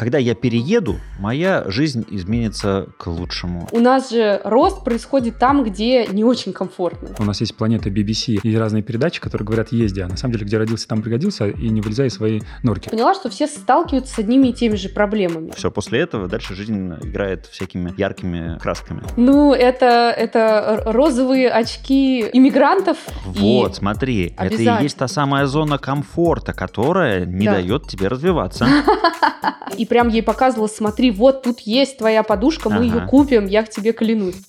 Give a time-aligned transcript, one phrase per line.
[0.00, 3.68] когда я перееду, моя жизнь изменится к лучшему.
[3.72, 7.10] У нас же рост происходит там, где не очень комфортно.
[7.18, 10.46] У нас есть планета BBC и разные передачи, которые говорят «езди», а на самом деле
[10.46, 12.88] где родился, там пригодился, и не вылезай из своей норки.
[12.88, 15.52] Поняла, что все сталкиваются с одними и теми же проблемами.
[15.54, 19.02] Все, после этого дальше жизнь играет всякими яркими красками.
[19.16, 22.96] Ну, это, это розовые очки иммигрантов.
[23.26, 27.54] Вот, смотри, это и есть та самая зона комфорта, которая не да.
[27.54, 28.66] дает тебе развиваться.
[29.76, 33.70] И прям ей показывала, смотри, вот тут есть твоя подушка, мы ее купим, я к
[33.70, 34.42] тебе клянусь.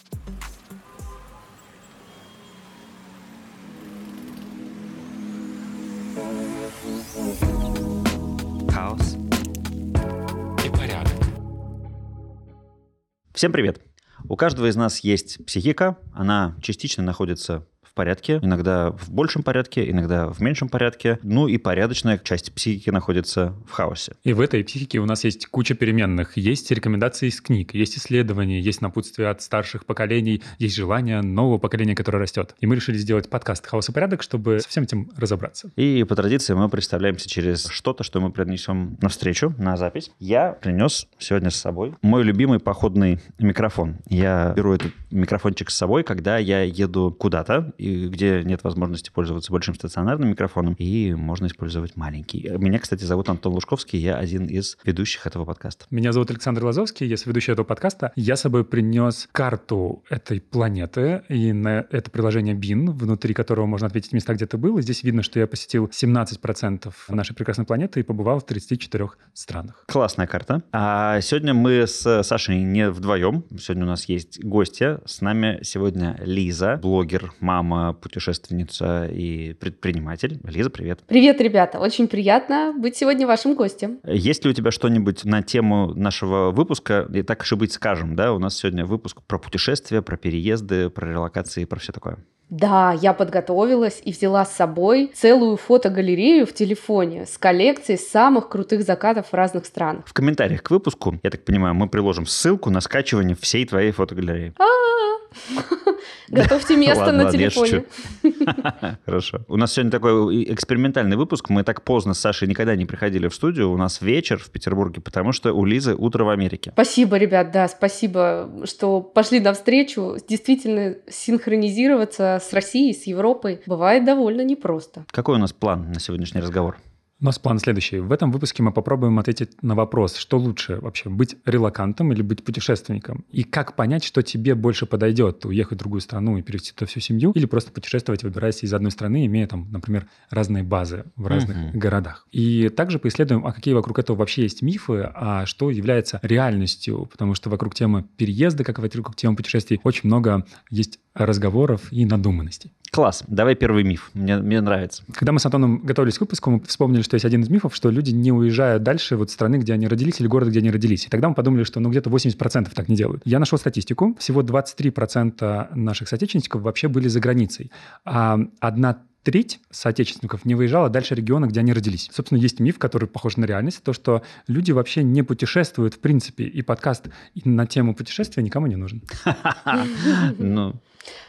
[13.34, 13.82] Всем привет!
[14.30, 19.90] У каждого из нас есть психика, она частично находится в порядке, иногда в большем порядке,
[19.90, 21.20] иногда в меньшем порядке.
[21.24, 24.14] Ну и порядочная часть психики находится в хаосе.
[24.24, 26.38] И в этой психике у нас есть куча переменных.
[26.38, 31.94] Есть рекомендации из книг, есть исследования, есть напутствие от старших поколений, есть желание нового поколения,
[31.94, 32.56] которое растет.
[32.62, 35.70] И мы решили сделать подкаст «Хаос и порядок», чтобы со всем этим разобраться.
[35.76, 40.12] И по традиции мы представляемся через что-то, что мы принесем на встречу, на запись.
[40.20, 43.98] Я принес сегодня с собой мой любимый походный микрофон.
[44.08, 49.52] Я беру этот микрофончик с собой, когда я еду куда-то, и где нет возможности пользоваться
[49.52, 52.50] большим стационарным микрофоном, и можно использовать маленький.
[52.58, 55.86] Меня, кстати, зовут Антон Лужковский, я один из ведущих этого подкаста.
[55.90, 58.12] Меня зовут Александр Лазовский, я ведущий этого подкаста.
[58.16, 63.88] Я с собой принес карту этой планеты, и на это приложение BIN, внутри которого можно
[63.88, 64.78] ответить места, где ты был.
[64.78, 69.86] И здесь видно, что я посетил 17% нашей прекрасной планеты и побывал в 34 странах.
[69.88, 70.62] Классная карта.
[70.72, 73.44] А сегодня мы с Сашей не вдвоем.
[73.60, 75.00] Сегодня у нас есть гостья.
[75.06, 80.40] С нами сегодня Лиза, блогер, мама, мама, путешественница и предприниматель.
[80.44, 81.00] Лиза, привет.
[81.08, 81.80] Привет, ребята.
[81.80, 84.00] Очень приятно быть сегодня вашим гостем.
[84.06, 87.08] Есть ли у тебя что-нибудь на тему нашего выпуска?
[87.14, 90.90] И так уж и быть скажем, да, у нас сегодня выпуск про путешествия, про переезды,
[90.90, 92.18] про релокации, про все такое.
[92.52, 98.84] Да, я подготовилась и взяла с собой целую фотогалерею в телефоне с коллекцией самых крутых
[98.84, 100.04] закатов в разных странах.
[100.06, 104.54] В комментариях к выпуску, я так понимаю, мы приложим ссылку на скачивание всей твоей фотогалереи.
[104.60, 105.02] А-а-а.
[106.30, 107.86] Готовьте место на телефоне.
[109.06, 109.42] Хорошо.
[109.48, 111.50] У нас сегодня такой экспериментальный выпуск.
[111.50, 113.72] Мы так поздно с Сашей никогда не приходили в студию.
[113.72, 116.72] У нас вечер в Петербурге, потому что у Лизы утро в Америке.
[116.74, 120.18] Спасибо, ребят, да, спасибо, что пошли навстречу.
[120.28, 125.06] Действительно, синхронизироваться с Россией, с Европой бывает довольно непросто.
[125.12, 126.78] Какой у нас план на сегодняшний разговор?
[127.22, 128.00] У нас план следующий.
[128.00, 132.44] В этом выпуске мы попробуем ответить на вопрос, что лучше вообще, быть релакантом или быть
[132.44, 133.26] путешественником?
[133.30, 137.00] И как понять, что тебе больше подойдет, уехать в другую страну и перевести туда всю
[137.00, 141.58] семью, или просто путешествовать, выбираясь из одной страны, имея там, например, разные базы в разных
[141.58, 141.78] uh-huh.
[141.78, 142.26] городах.
[142.32, 147.36] И также поисследуем, а какие вокруг этого вообще есть мифы, а что является реальностью, потому
[147.36, 152.72] что вокруг темы переезда, как и вокруг темы путешествий, очень много есть разговоров и надуманностей.
[152.92, 153.24] Класс.
[153.28, 154.12] Давай первый миф.
[154.14, 155.04] Мне, мне нравится.
[155.14, 157.90] Когда мы с Антоном готовились к выпуску, мы вспомнили, что есть один из мифов, что
[157.90, 161.08] люди не уезжают дальше вот страны, где они родились, или города, где они родились.
[161.08, 163.22] И тогда мы подумали, что ну где-то 80% так не делают.
[163.26, 164.16] Я нашел статистику.
[164.18, 167.70] Всего 23% наших соотечественников вообще были за границей.
[168.06, 172.10] А одна треть соотечественников не выезжала дальше региона, где они родились.
[172.14, 176.46] Собственно, есть миф, который похож на реальность, то, что люди вообще не путешествуют в принципе,
[176.46, 177.10] и подкаст
[177.44, 179.02] на тему путешествия никому не нужен.
[180.38, 180.76] Ну,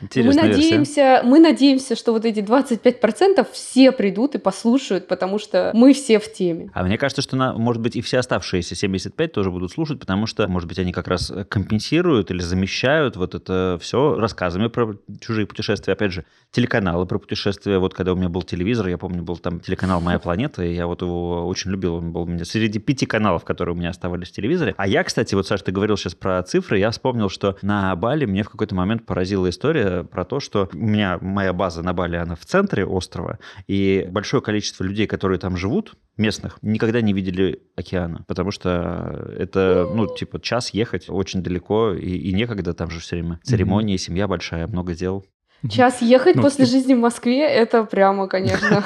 [0.01, 5.71] Интересная мы надеемся, мы надеемся, что вот эти 25% все придут и послушают, потому что
[5.75, 6.71] мы все в теме.
[6.75, 10.27] А мне кажется, что, на, может быть, и все оставшиеся 75 тоже будут слушать, потому
[10.27, 15.47] что, может быть, они как раз компенсируют или замещают вот это все рассказами про чужие
[15.47, 15.93] путешествия.
[15.93, 17.79] Опять же, телеканалы про путешествия.
[17.79, 20.87] Вот когда у меня был телевизор, я помню, был там телеканал «Моя планета», и я
[20.87, 21.95] вот его очень любил.
[21.95, 24.75] Он был у меня среди пяти каналов, которые у меня оставались в телевизоре.
[24.77, 28.25] А я, кстати, вот, Саша, ты говорил сейчас про цифры, я вспомнил, что на Бали
[28.25, 29.62] мне в какой-то момент поразила история
[30.11, 34.43] про то, что у меня моя база на Бали, она в центре острова, и большое
[34.43, 40.41] количество людей, которые там живут, местных, никогда не видели океана, потому что это, ну, типа,
[40.41, 43.99] час ехать очень далеко, и, и некогда, там же все время церемонии, mm-hmm.
[43.99, 45.25] семья большая, много дел.
[45.69, 48.83] Час ехать ну, после жизни в Москве, это прямо, конечно.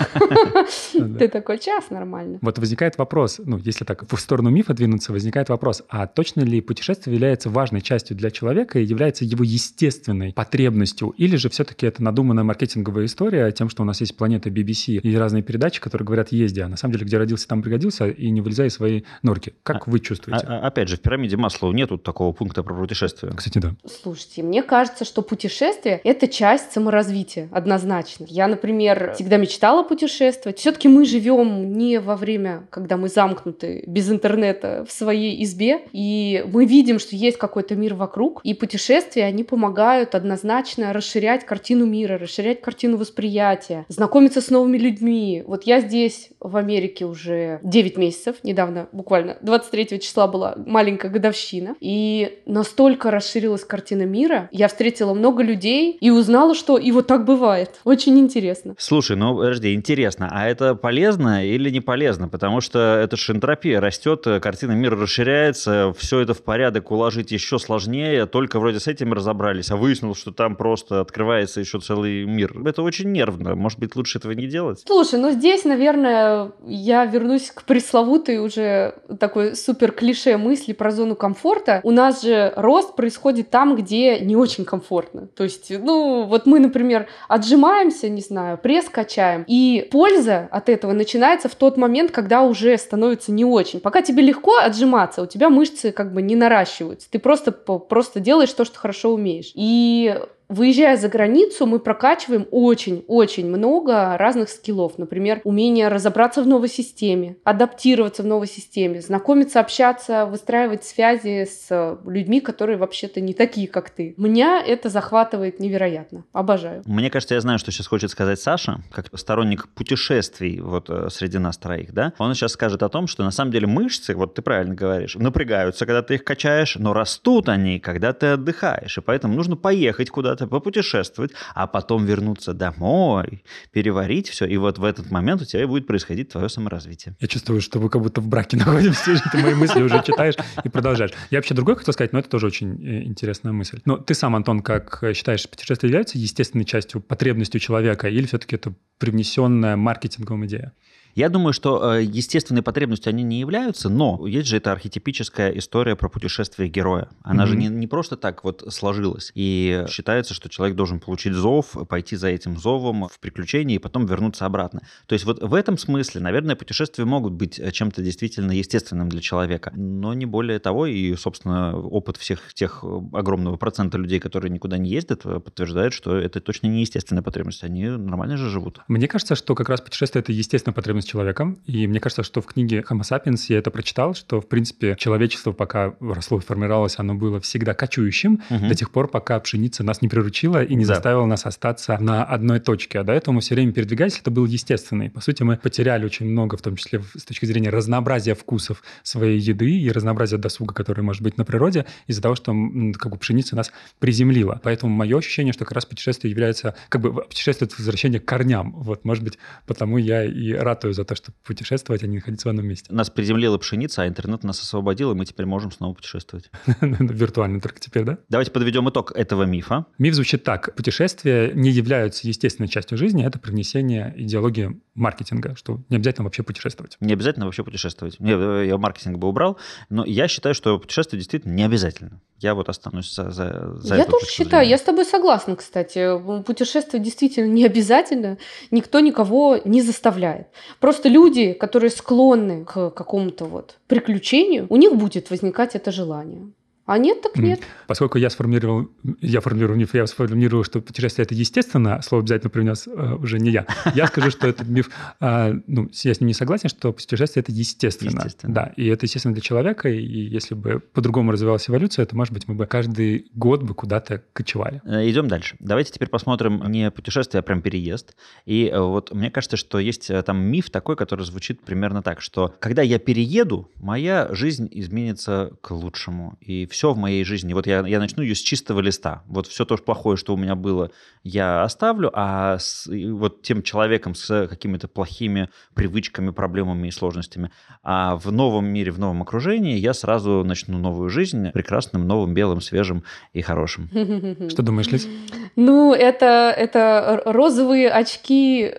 [0.93, 2.39] Ты такой час нормально.
[2.43, 6.61] Вот возникает вопрос, ну, если так в сторону мифа двинуться, возникает вопрос, а точно ли
[6.61, 12.03] путешествие является важной частью для человека и является его естественной потребностью, или же все-таки это
[12.03, 16.31] надуманная маркетинговая история тем, что у нас есть планета BBC и разные передачи, которые говорят
[16.31, 19.55] «езди», а на самом деле где родился, там пригодился, и не вылезай из своей норки.
[19.63, 20.47] Как а, вы чувствуете?
[20.47, 23.33] А, а, опять же, в пирамиде Маслоу нету такого пункта про путешествие.
[23.35, 23.75] Кстати, да.
[24.03, 28.27] Слушайте, мне кажется, что путешествие– это часть часть саморазвития, однозначно.
[28.29, 30.59] Я, например, всегда мечтала путешествовать.
[30.59, 36.45] Все-таки мы живем не во время, когда мы замкнуты без интернета в своей избе, и
[36.53, 42.19] мы видим, что есть какой-то мир вокруг, и путешествия, они помогают однозначно расширять картину мира,
[42.19, 45.45] расширять картину восприятия, знакомиться с новыми людьми.
[45.47, 51.77] Вот я здесь в Америке уже 9 месяцев, недавно, буквально 23 числа была маленькая годовщина,
[51.81, 57.25] и настолько расширилась картина мира, я встретила много людей и узнала, что и вот так
[57.25, 57.81] бывает.
[57.85, 58.75] Очень интересно.
[58.79, 62.29] Слушай, ну подожди, интересно, а это полезно или не полезно?
[62.29, 67.59] Потому что это же энтропия растет, картина мира расширяется, все это в порядок уложить еще
[67.59, 72.53] сложнее, только вроде с этим разобрались, а выяснилось, что там просто открывается еще целый мир.
[72.67, 73.55] Это очень нервно.
[73.55, 74.83] Может быть, лучше этого не делать?
[74.87, 81.17] Слушай, ну здесь, наверное, я вернусь к пресловутой уже такой супер клише мысли про зону
[81.17, 81.81] комфорта.
[81.83, 85.29] У нас же рост происходит там, где не очень комфортно.
[85.35, 90.93] То есть, ну, вот мы, например, отжимаемся, не знаю, пресс качаем, и польза от этого
[90.93, 93.81] начинается в тот момент, когда уже становится не очень.
[93.81, 97.11] Пока тебе легко отжиматься, у тебя мышцы как бы не наращиваются.
[97.11, 99.53] Ты просто, просто делаешь то, что хорошо умеешь.
[99.55, 104.97] И Выезжая за границу, мы прокачиваем очень-очень много разных скиллов.
[104.97, 111.99] Например, умение разобраться в новой системе, адаптироваться в новой системе, знакомиться, общаться, выстраивать связи с
[112.07, 114.15] людьми, которые вообще-то не такие, как ты.
[114.17, 116.25] Меня это захватывает невероятно.
[116.33, 116.83] Обожаю.
[116.87, 121.39] Мне кажется, я знаю, что сейчас хочет сказать Саша, как сторонник путешествий вот э, среди
[121.39, 122.13] нас троих, да?
[122.19, 125.87] Он сейчас скажет о том, что на самом деле мышцы, вот ты правильно говоришь, напрягаются,
[125.87, 128.97] когда ты их качаешь, но растут они, когда ты отдыхаешь.
[128.99, 133.43] И поэтому нужно поехать куда-то куда-то, попутешествовать, а потом вернуться домой,
[133.73, 137.15] переварить все, и вот в этот момент у тебя будет происходить твое саморазвитие.
[137.21, 140.35] Я чувствую, что вы как будто в браке находимся, ты мои мысли уже читаешь
[140.65, 141.13] и продолжаешь.
[141.31, 143.81] Я вообще другой хотел сказать, но это тоже очень э, интересная мысль.
[143.85, 148.75] Но ты сам, Антон, как считаешь, путешествие является естественной частью, потребностью человека, или все-таки это
[148.99, 150.73] привнесенная маркетинговая идея?
[151.17, 155.97] Я думаю, что э, естественной потребностью они не являются, но есть же эта архетипическая история
[155.97, 157.09] про путешествие героя.
[157.23, 157.47] Она mm-hmm.
[157.47, 159.33] же не, не просто так вот сложилась.
[159.35, 164.05] И считается, что человек должен получить зов, пойти за этим зовом в приключения и потом
[164.05, 164.83] вернуться обратно.
[165.07, 169.23] То есть вот в этом смысле, наверное, путешествия могут быть э, чем-то действительно естественным для
[169.23, 170.85] человека, но не более того.
[170.85, 176.15] И, собственно, опыт всех тех э, огромного процента людей, которые никуда не ездят, подтверждает, что
[176.15, 177.65] это точно не естественная потребность.
[177.65, 178.81] Они нормально же живут.
[178.87, 181.59] Мне кажется, что как раз путешествие— это естественная потребность человеком.
[181.67, 185.53] И мне кажется, что в книге Homo sapiens я это прочитал, что, в принципе, человечество,
[185.53, 188.69] пока росло и формировалось, оно было всегда кочующим угу.
[188.69, 190.95] до тех пор, пока пшеница нас не приручила и не да.
[190.95, 193.01] заставила нас остаться на одной точке.
[193.01, 195.05] А до этого мы все время передвигались, это было естественно.
[195.05, 198.83] И, по сути, мы потеряли очень много, в том числе с точки зрения разнообразия вкусов
[199.03, 202.55] своей еды и разнообразия досуга, который может быть на природе, из-за того, что
[202.99, 204.61] как бы пшеница нас приземлила.
[204.63, 208.73] Поэтому мое ощущение, что как раз путешествие является, как бы путешествие— это возвращение к корням.
[208.73, 212.51] Вот, может быть, потому я и ратую за то, чтобы путешествовать, а не находиться в
[212.51, 212.93] одном месте.
[212.93, 216.51] Нас приземлила пшеница, а интернет нас освободил, и мы теперь можем снова путешествовать.
[216.81, 218.19] Виртуально только теперь, да?
[218.29, 219.87] Давайте подведем итог этого мифа.
[219.99, 220.75] Миф звучит так.
[220.75, 226.97] Путешествия не являются естественной частью жизни, это привнесение идеологии маркетинга, что не обязательно вообще путешествовать.
[227.01, 228.17] Не обязательно вообще путешествовать.
[228.19, 229.59] Я, я маркетинг бы убрал,
[229.91, 232.21] но я считаю, что путешествие действительно не обязательно.
[232.39, 236.19] Я вот останусь за, за, за Я тоже считаю, я с тобой согласна, кстати.
[236.43, 238.39] Путешествие действительно не обязательно,
[238.71, 240.49] никто никого не заставляет.
[240.81, 246.51] Просто люди, которые склонны к какому-то вот приключению, у них будет возникать это желание.
[246.87, 247.61] А нет, так нет.
[247.89, 248.89] Поскольку я сформулировал,
[249.21, 253.51] я формулировал миф, я сформулировал, что путешествие это естественно, слово обязательно принес э, уже не
[253.51, 253.67] я.
[253.95, 254.89] Я скажу, что этот миф,
[255.21, 258.11] э, ну, я с ним не согласен, что путешествие это естественно.
[258.11, 258.55] естественно.
[258.55, 262.47] Да, и это естественно для человека, и если бы по-другому развивалась эволюция, то, может быть,
[262.47, 264.81] мы бы каждый год бы куда-то кочевали.
[264.85, 265.57] Э, идем дальше.
[265.59, 268.15] Давайте теперь посмотрим не путешествие, а прям переезд.
[268.45, 272.55] И э, вот мне кажется, что есть там миф такой, который звучит примерно так, что
[272.61, 277.87] когда я перееду, моя жизнь изменится к лучшему, и все в моей жизни, вот я,
[277.87, 279.23] я начну ее с чистого листа.
[279.27, 280.91] Вот все то плохое, что у меня было,
[281.23, 287.51] я оставлю, а с, вот тем человеком с какими-то плохими привычками, проблемами и сложностями,
[287.83, 292.61] а в новом мире, в новом окружении я сразу начну новую жизнь прекрасным, новым, белым,
[292.61, 293.89] свежим и хорошим.
[294.49, 295.09] Что думаешь, Лиз?
[295.57, 298.75] Ну, это, это розовые очки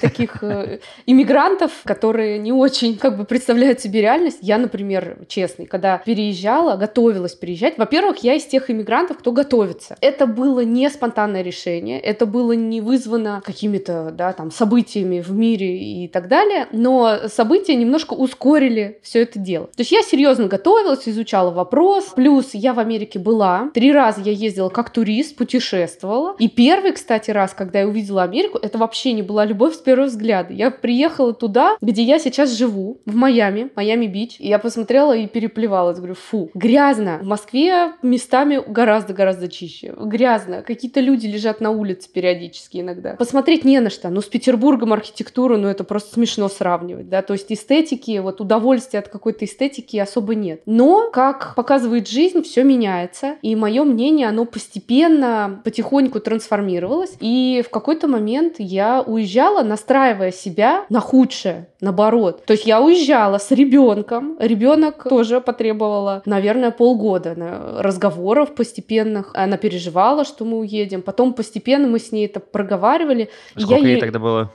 [0.00, 4.38] таких э, иммигрантов, которые не очень как бы представляют себе реальность.
[4.40, 9.96] Я, например, честный, когда переезжала, готовилась переезжать, во-первых, я из тех иммигрантов, кто готовится.
[10.00, 16.04] Это было не спонтанное решение, это было не вызвано какими-то, да, там, событиями в мире
[16.04, 19.66] и так далее, но события немножко ускорили все это дело.
[19.66, 24.32] То есть я серьезно готовилась, изучала вопрос, плюс я в Америке была, три раза я
[24.32, 29.22] ездила как турист, путешествовала, и первый, кстати, раз, когда я увидела Америку, это вообще не
[29.22, 30.54] была любовь с первого взгляда.
[30.54, 35.98] Я приехала туда, где я сейчас живу, в Майами, Майами-Бич, и я посмотрела и переплевалась,
[35.98, 37.18] говорю, фу, грязно.
[37.22, 39.94] В Москве местами гораздо-гораздо чище.
[39.98, 40.62] Грязно.
[40.62, 43.14] Какие-то люди лежат на улице периодически иногда.
[43.14, 44.08] Посмотреть не на что.
[44.08, 49.00] Ну, с Петербургом архитектуру, ну, это просто смешно сравнивать, да, то есть эстетики, вот удовольствия
[49.00, 50.62] от какой-то эстетики особо нет.
[50.66, 57.70] Но, как показывает жизнь, все меняется, и мое мнение, оно постепенно, потихоньку трансформировалось, и в
[57.70, 59.02] какой-то момент я
[59.40, 62.44] уезжала, настраивая себя на худшее, наоборот.
[62.44, 67.34] То есть я уезжала с ребенком, ребенок тоже потребовала, наверное, полгода
[67.78, 73.30] разговоров постепенных, она переживала, что мы уедем, потом постепенно мы с ней это проговаривали.
[73.56, 74.52] Сколько я ей тогда было?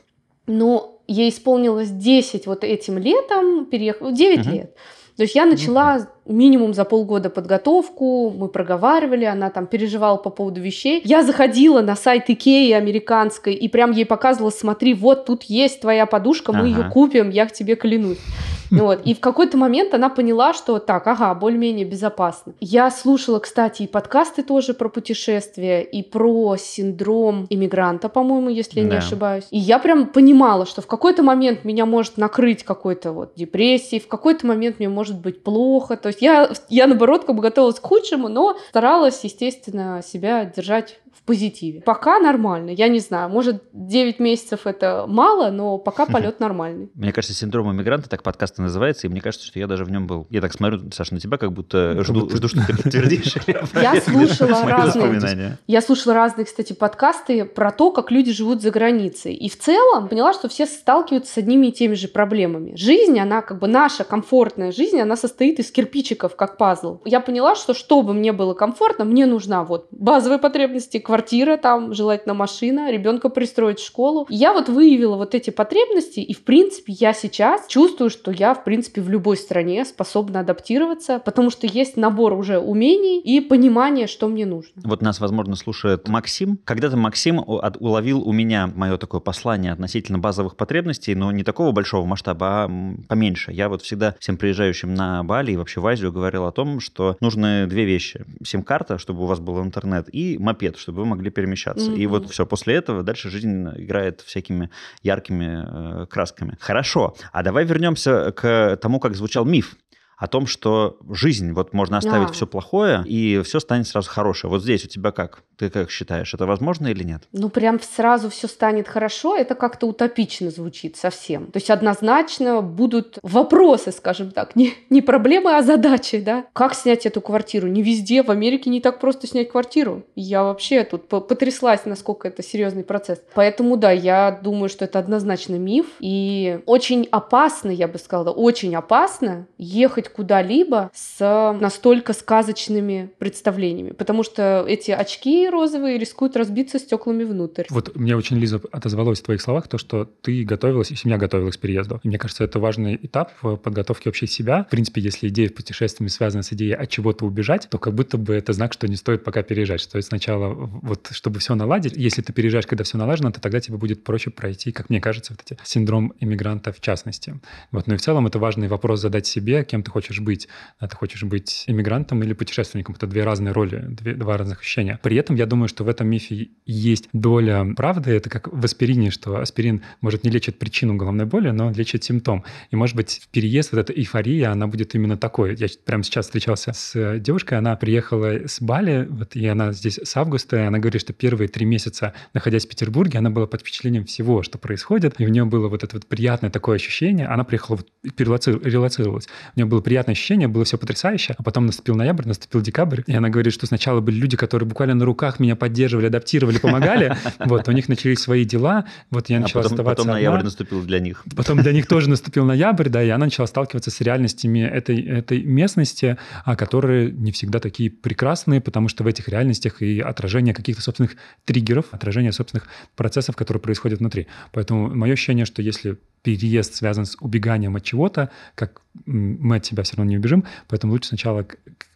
[0.47, 4.55] Ну, ей исполнилось 10 вот этим летом, переехала, 9 угу.
[4.55, 4.75] лет.
[5.17, 10.61] То есть я начала минимум за полгода подготовку, мы проговаривали, она там переживала по поводу
[10.61, 11.01] вещей.
[11.05, 16.05] Я заходила на сайт Икеи американской и прям ей показывала, смотри, вот тут есть твоя
[16.05, 16.67] подушка, мы ага.
[16.67, 18.19] ее купим, я к тебе клянусь.
[18.71, 19.01] Вот.
[19.05, 22.53] И в какой-то момент она поняла, что так, ага, более-менее безопасно.
[22.59, 28.85] Я слушала, кстати, и подкасты тоже про путешествия, и про синдром иммигранта, по-моему, если я
[28.85, 29.45] не ошибаюсь.
[29.51, 34.07] И я прям понимала, что в какой-то момент меня может накрыть какой-то вот депрессией, в
[34.07, 35.95] какой-то момент мне может быть плохо.
[35.97, 40.99] То есть я, я наоборот, как бы готовилась к худшему, но старалась, естественно, себя держать
[41.23, 41.81] позитиве.
[41.81, 42.69] Пока нормально.
[42.71, 46.89] Я не знаю, может, 9 месяцев это мало, но пока полет нормальный.
[46.95, 49.91] Мне кажется, синдром иммигранта, так подкаст и называется, и мне кажется, что я даже в
[49.91, 50.27] нем был.
[50.29, 53.35] Я так смотрю, Саша, на тебя, как будто жду, жду что ты подтвердишь.
[53.73, 55.57] Я слушала разные...
[55.67, 59.33] Я слушала разные, кстати, подкасты про то, как люди живут за границей.
[59.33, 62.75] И в целом поняла, что все сталкиваются с одними и теми же проблемами.
[62.75, 67.01] Жизнь, она как бы наша комфортная жизнь, она состоит из кирпичиков, как пазл.
[67.05, 72.33] Я поняла, что чтобы мне было комфортно, мне нужна вот базовые потребности, квартира там, желательно
[72.33, 74.25] машина, ребенка пристроить в школу.
[74.29, 78.63] Я вот выявила вот эти потребности, и в принципе я сейчас чувствую, что я в
[78.63, 84.27] принципе в любой стране способна адаптироваться, потому что есть набор уже умений и понимание, что
[84.27, 84.81] мне нужно.
[84.83, 86.59] Вот нас, возможно, слушает Максим.
[86.63, 92.05] Когда-то Максим уловил у меня мое такое послание относительно базовых потребностей, но не такого большого
[92.05, 92.71] масштаба, а
[93.07, 93.51] поменьше.
[93.51, 97.17] Я вот всегда всем приезжающим на Бали и вообще в Азию говорил о том, что
[97.21, 98.25] нужны две вещи.
[98.43, 101.91] Сим-карта, чтобы у вас был интернет, и мопед, чтобы вы могли перемещаться.
[101.91, 101.97] Mm-hmm.
[101.97, 104.69] И вот все, после этого дальше жизнь играет всякими
[105.03, 106.57] яркими э, красками.
[106.59, 109.75] Хорошо, а давай вернемся к тому, как звучал миф
[110.17, 112.33] о том, что жизнь, вот можно оставить а.
[112.33, 114.49] все плохое, и все станет сразу хорошее.
[114.49, 115.43] Вот здесь у тебя как?
[115.57, 117.23] Ты как считаешь, это возможно или нет?
[117.31, 121.47] Ну, прям сразу все станет хорошо, это как-то утопично звучит совсем.
[121.47, 126.45] То есть однозначно будут вопросы, скажем так, не, не проблемы, а задачи, да?
[126.53, 127.67] Как снять эту квартиру?
[127.67, 130.03] Не везде, в Америке не так просто снять квартиру.
[130.15, 133.21] Я вообще тут потряслась, насколько это серьезный процесс.
[133.33, 138.75] Поэтому, да, я думаю, что это однозначно миф, и очень опасно, я бы сказала, очень
[138.75, 147.23] опасно ехать куда-либо с настолько сказочными представлениями, потому что эти очки розовые рискуют разбиться стеклами
[147.23, 147.63] внутрь.
[147.69, 151.57] Вот мне очень, Лиза, отозвалось в твоих словах то, что ты готовилась, и семья готовилась
[151.57, 151.99] к переезду.
[152.03, 154.63] И мне кажется, это важный этап в подготовке вообще себя.
[154.65, 158.17] В принципе, если идея в путешествиями связана с идеей от чего-то убежать, то как будто
[158.17, 159.81] бы это знак, что не стоит пока переезжать.
[159.81, 163.77] Что сначала, вот, чтобы все наладить, если ты переезжаешь, когда все налажено, то тогда тебе
[163.77, 167.39] будет проще пройти, как мне кажется, вот эти синдром иммигранта в частности.
[167.71, 170.49] Вот, но и в целом это важный вопрос задать себе, кем ты хочешь быть.
[170.77, 172.95] А ты хочешь быть иммигрантом или путешественником.
[172.95, 174.99] Это две разные роли, две, два разных ощущения.
[175.01, 178.11] При этом я думаю, что в этом мифе есть доля правды.
[178.11, 182.43] Это как в аспирине, что аспирин может не лечить причину головной боли, но лечит симптом.
[182.71, 185.55] И, может быть, в переезд, вот эта эйфория, она будет именно такой.
[185.55, 190.17] Я прямо сейчас встречался с девушкой, она приехала с Бали, вот, и она здесь с
[190.17, 194.03] августа, и она говорит, что первые три месяца, находясь в Петербурге, она была под впечатлением
[194.03, 197.27] всего, что происходит, и у нее было вот это вот приятное такое ощущение.
[197.27, 197.87] Она приехала, вот,
[198.17, 199.27] релацировалась.
[199.55, 203.13] У нее было приятное ощущение, было все потрясающе, а потом наступил ноябрь, наступил декабрь, и
[203.13, 207.15] она говорит, что сначала были люди, которые буквально на руках меня поддерживали, адаптировали, помогали,
[207.45, 210.81] вот, у них начались свои дела, вот я начала а потом, оставаться потом ноябрь наступил
[210.81, 211.23] для них.
[211.35, 215.43] Потом для них тоже наступил ноябрь, да, и она начала сталкиваться с реальностями этой, этой
[215.43, 220.81] местности, а которые не всегда такие прекрасные, потому что в этих реальностях и отражение каких-то
[220.81, 221.15] собственных
[221.45, 224.25] триггеров, отражение собственных процессов, которые происходят внутри.
[224.51, 229.83] Поэтому мое ощущение, что если переезд связан с убеганием от чего-то, как мы от себя
[229.83, 231.45] все равно не убежим, поэтому лучше сначала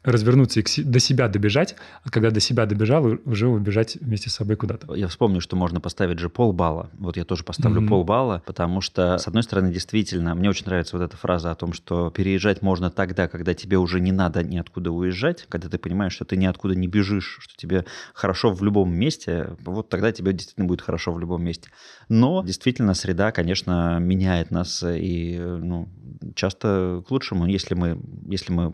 [0.03, 4.55] развернуться и до себя добежать, а когда до себя добежал, уже убежать вместе с собой
[4.55, 4.93] куда-то.
[4.95, 6.89] Я вспомню, что можно поставить же полбалла.
[6.97, 7.87] Вот я тоже поставлю mm-hmm.
[7.89, 11.73] полбалла, потому что, с одной стороны, действительно, мне очень нравится вот эта фраза о том,
[11.73, 16.23] что переезжать можно тогда, когда тебе уже не надо ниоткуда уезжать, когда ты понимаешь, что
[16.23, 20.81] ты ниоткуда не бежишь, что тебе хорошо в любом месте, вот тогда тебе действительно будет
[20.81, 21.69] хорошо в любом месте.
[22.07, 25.89] Но действительно среда, конечно, меняет нас и ну,
[26.35, 28.73] часто к лучшему, если мы, если мы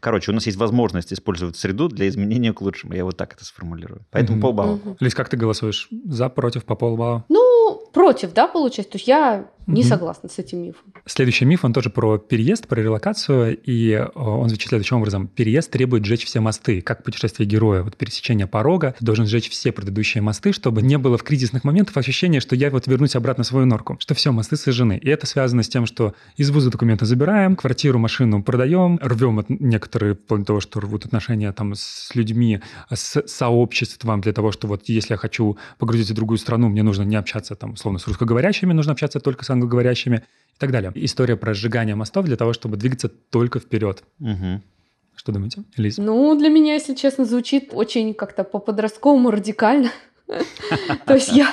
[0.00, 2.94] Короче, у нас есть возможность использовать среду для изменения к лучшему.
[2.94, 4.00] Я вот так это сформулирую.
[4.10, 4.40] Поэтому mm-hmm.
[4.40, 4.76] полбалла.
[4.76, 4.96] Mm-hmm.
[5.00, 5.88] Лиз, как ты голосуешь?
[6.06, 7.24] За, против, по полбалла?
[7.28, 7.53] Ну,
[7.94, 8.92] против, да, получается?
[8.92, 9.88] То есть я не угу.
[9.88, 10.92] согласна с этим мифом.
[11.06, 15.28] Следующий миф, он тоже про переезд, про релокацию, и э, он звучит следующим образом.
[15.28, 17.82] Переезд требует сжечь все мосты, как путешествие героя.
[17.82, 21.96] Вот пересечение порога, ты должен сжечь все предыдущие мосты, чтобы не было в кризисных моментах
[21.96, 24.98] ощущения, что я вот вернусь обратно в свою норку, что все, мосты сожжены.
[24.98, 29.48] И это связано с тем, что из вуза документы забираем, квартиру, машину продаем, рвем от
[29.48, 32.60] некоторые, вплоть того, что рвут отношения там с людьми,
[32.92, 37.02] с сообществом для того, что вот если я хочу погрузиться в другую страну, мне нужно
[37.02, 40.90] не общаться там, условно, с русскоговорящими, нужно общаться только с англоговорящими и так далее.
[40.94, 44.02] История про сжигание мостов для того, чтобы двигаться только вперед.
[44.20, 44.62] Угу.
[45.16, 46.00] Что думаете, Лиза?
[46.02, 49.90] Ну, для меня, если честно, звучит очень как-то по-подростковому радикально.
[51.06, 51.48] То есть я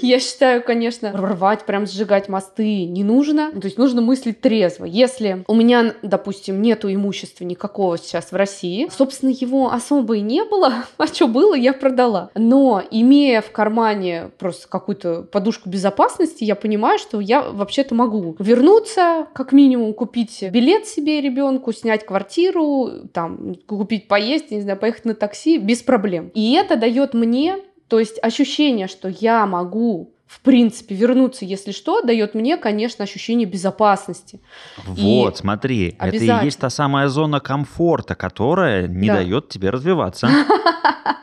[0.00, 3.50] Я считаю, конечно, рвать, прям сжигать мосты не нужно.
[3.52, 4.84] То есть нужно мыслить трезво.
[4.84, 10.44] Если у меня, допустим, нету имущества никакого сейчас в России, собственно, его особо и не
[10.44, 12.30] было, а что было, я продала.
[12.34, 19.26] Но имея в кармане просто какую-то подушку безопасности, я понимаю, что я вообще-то могу вернуться,
[19.32, 25.14] как минимум купить билет себе ребенку, снять квартиру, там, купить поесть, не знаю, поехать на
[25.14, 26.30] такси без проблем.
[26.34, 27.56] И это дает мне
[27.92, 33.46] то есть ощущение, что я могу в принципе, вернуться, если что, дает мне, конечно, ощущение
[33.46, 34.40] безопасности.
[34.86, 39.16] Вот, и смотри, это и есть та самая зона комфорта, которая не да.
[39.16, 40.30] дает тебе развиваться.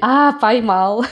[0.00, 1.04] А, поймал.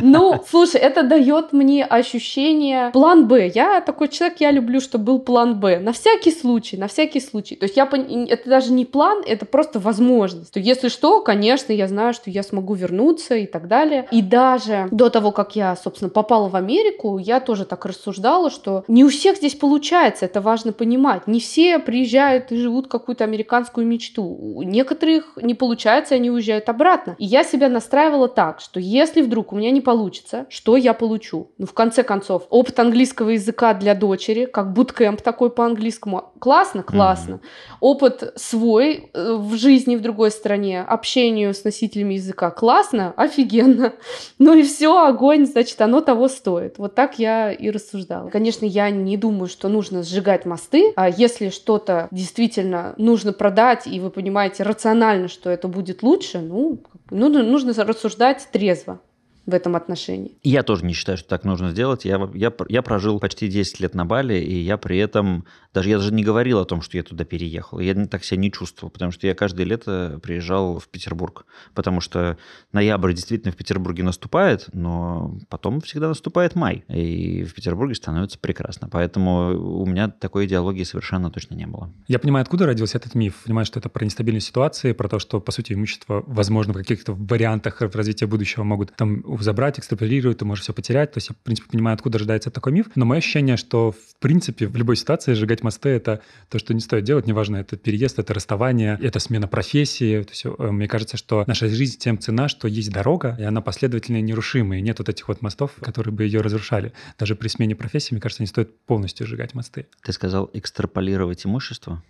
[0.00, 3.48] Ну, слушай, это дает мне ощущение план Б.
[3.48, 5.78] Я такой человек, я люблю, чтобы был план Б.
[5.78, 7.56] На всякий случай, на всякий случай.
[7.56, 10.52] То есть я это даже не план, это просто возможность.
[10.52, 14.06] То если что, конечно, я знаю, что я смогу вернуться и так далее.
[14.10, 18.84] И даже до того, как я, собственно, попала в Америку, я тоже так рассуждала, что
[18.88, 21.26] не у всех здесь получается, это важно понимать.
[21.26, 24.24] Не все приезжают и живут какую-то американскую мечту.
[24.24, 27.09] У некоторых не получается, они уезжают обратно.
[27.18, 31.50] И я себя настраивала так, что если вдруг у меня не получится, что я получу?
[31.58, 36.32] Ну, в конце концов, опыт английского языка для дочери, как буткемп такой по-английскому.
[36.38, 36.82] Классно?
[36.82, 37.34] Классно.
[37.34, 37.76] Mm-hmm.
[37.80, 42.50] Опыт свой э, в жизни в другой стране, общению с носителями языка.
[42.50, 43.14] Классно?
[43.16, 43.92] Офигенно.
[44.38, 46.78] Ну и все, огонь, значит, оно того стоит.
[46.78, 48.30] Вот так я и рассуждала.
[48.30, 54.00] Конечно, я не думаю, что нужно сжигать мосты, а если что-то действительно нужно продать, и
[54.00, 56.80] вы понимаете рационально, что это будет лучше, ну,
[57.10, 59.00] нужно, нужно рассуждать трезво
[59.46, 60.38] в этом отношении.
[60.42, 62.04] Я тоже не считаю, что так нужно сделать.
[62.04, 65.98] Я, я, я прожил почти 10 лет на Бали, и я при этом, даже я
[65.98, 67.78] даже не говорил о том, что я туда переехал.
[67.78, 72.36] Я так себя не чувствовал, потому что я каждое лето приезжал в Петербург, потому что
[72.72, 78.88] ноябрь действительно в Петербурге наступает, но потом всегда наступает май, и в Петербурге становится прекрасно.
[78.90, 81.92] Поэтому у меня такой идеологии совершенно точно не было.
[82.08, 83.42] Я понимаю, откуда родился этот миф.
[83.44, 87.12] Понимаю, что это про нестабильную ситуацию, про то, что, по сути, имущество, возможно, в каких-то
[87.12, 91.12] вариантах развития будущего могут там забрать, экстраполировать, ты можешь все потерять.
[91.12, 92.86] То есть я, в принципе, понимаю, откуда рождается такой миф.
[92.94, 96.80] Но мое ощущение, что, в принципе, в любой ситуации сжигать мосты— это то, что не
[96.80, 97.26] стоит делать.
[97.26, 100.22] Неважно, это переезд, это расставание, это смена профессии.
[100.22, 103.60] То есть э, мне кажется, что наша жизнь тем цена, что есть дорога, и она
[103.60, 104.78] последовательная и нерушимая.
[104.78, 106.92] И нет вот этих вот мостов, которые бы ее разрушали.
[107.18, 109.86] Даже при смене профессии, мне кажется, не стоит полностью сжигать мосты.
[110.02, 112.02] Ты сказал экстраполировать имущество?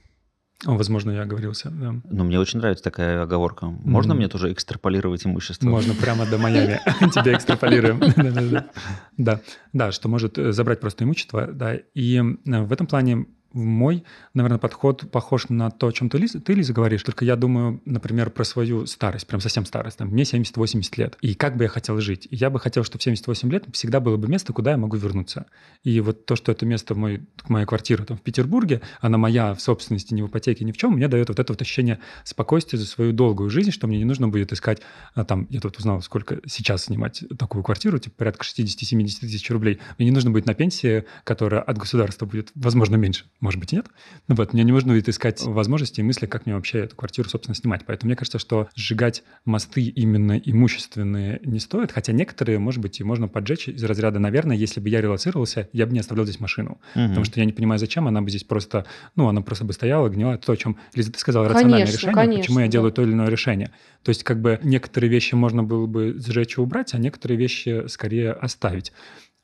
[0.64, 1.94] Возможно, я оговорился, да.
[2.04, 3.66] Ну, мне очень нравится такая оговорка.
[3.66, 4.16] Можно mm.
[4.16, 5.68] мне тоже экстраполировать имущество?
[5.68, 6.80] Можно, прямо до Майами.
[7.14, 8.00] Тебя экстраполируем.
[9.16, 9.40] Да,
[9.72, 11.74] да, что может э, забрать просто имущество, да.
[11.74, 16.40] И э, в этом плане мой, наверное, подход похож на то, о чем ты, Лиза,
[16.40, 17.02] ты, Лиза, говоришь.
[17.02, 19.98] Только я думаю, например, про свою старость, прям совсем старость.
[19.98, 21.16] Там, мне 70-80 лет.
[21.20, 22.28] И как бы я хотел жить?
[22.30, 25.46] Я бы хотел, чтобы в 78 лет всегда было бы место, куда я могу вернуться.
[25.82, 29.60] И вот то, что это место, мой, моя квартира там в Петербурге, она моя в
[29.60, 32.86] собственности, не в ипотеке, ни в чем, мне дает вот это вот ощущение спокойствия за
[32.86, 34.80] свою долгую жизнь, что мне не нужно будет искать,
[35.14, 39.80] а, там, я тут узнал, сколько сейчас снимать такую квартиру, типа порядка 60-70 тысяч рублей.
[39.98, 43.76] Мне не нужно будет на пенсии, которая от государства будет, возможно, меньше, может быть, и
[43.76, 43.86] нет.
[44.28, 47.28] Ну вот, мне не нужно будет искать возможности и мысли, как мне вообще эту квартиру,
[47.28, 47.84] собственно, снимать.
[47.86, 53.04] Поэтому мне кажется, что сжигать мосты именно имущественные не стоит, хотя некоторые, может быть, и
[53.04, 56.80] можно поджечь из разряда, наверное, если бы я релацировался, я бы не оставлял здесь машину.
[56.94, 57.08] Угу.
[57.08, 58.84] Потому что я не понимаю, зачем она бы здесь просто,
[59.16, 60.34] ну, она просто бы стояла, гнила.
[60.34, 62.72] Это то, о чем, Лиза, ты сказала, рациональное конечно, решение, конечно, почему я да.
[62.72, 63.70] делаю то или иное решение.
[64.02, 67.84] То есть, как бы, некоторые вещи можно было бы сжечь и убрать, а некоторые вещи
[67.88, 68.92] скорее оставить.